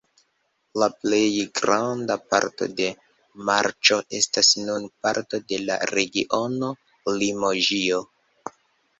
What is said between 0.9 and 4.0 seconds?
plej granda parto de Marĉo